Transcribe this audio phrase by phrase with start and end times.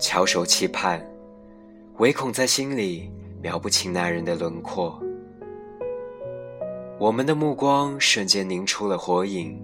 [0.00, 1.06] 翘首期盼，
[1.98, 3.10] 唯恐在心里
[3.42, 4.98] 描不清那人的轮廓。
[6.98, 9.62] 我们的目光瞬间凝出了火影，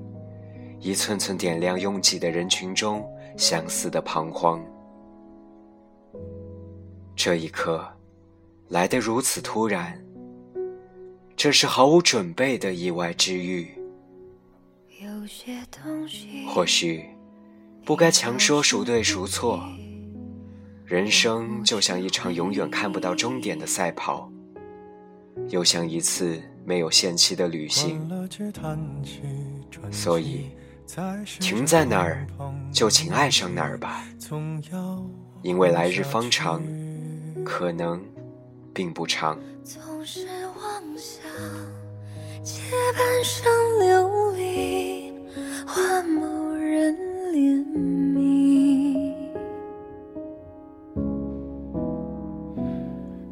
[0.79, 3.03] 一寸寸点亮拥挤的人群中
[3.38, 4.62] 相似的彷徨。
[7.14, 7.82] 这一刻，
[8.68, 9.98] 来得如此突然，
[11.34, 13.71] 这是毫无准备的意外之遇。
[16.46, 17.07] 或许，
[17.87, 19.61] 不该强说孰对孰错。
[20.86, 24.31] 人生就像一场永远看不到终点的赛跑，
[25.50, 26.40] 又像一次。
[26.68, 28.11] 没有限期的旅行，
[29.93, 30.50] 所以
[31.39, 32.27] 停在哪儿
[32.72, 34.05] 就请爱上哪儿吧，
[35.42, 36.61] 因为来日方长，
[37.45, 38.05] 可能
[38.75, 39.39] 并不长。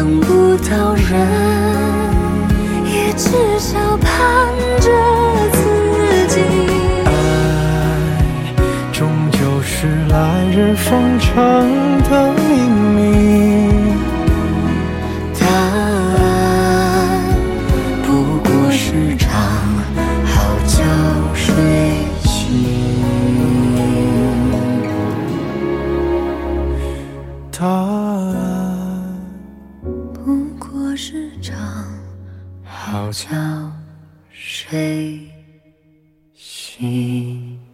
[0.00, 1.12] 等不到人，
[2.86, 3.28] 也至
[3.58, 4.08] 少盼
[4.80, 4.88] 着
[5.52, 5.60] 自
[6.28, 6.40] 己。
[7.04, 7.08] 爱，
[8.94, 9.86] 终究是。
[10.08, 10.16] 来
[10.56, 11.34] 日方长
[12.08, 12.40] 的秘
[12.96, 12.98] 密，
[32.90, 33.28] 好觉
[34.32, 35.30] 睡
[36.34, 37.69] 醒。